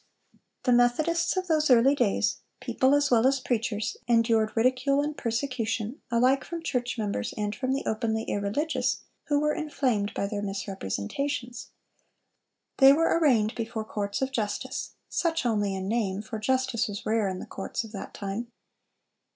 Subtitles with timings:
[0.63, 0.75] (375) The
[1.11, 6.97] Methodists of those early days—people as well as preachers—endured ridicule and persecution, alike from church
[6.97, 11.69] members and from the openly irreligious who were inflamed by their misrepresentations.
[12.77, 17.37] They were arraigned before courts of justice—such only in name, for justice was rare in
[17.37, 18.51] the courts of that time.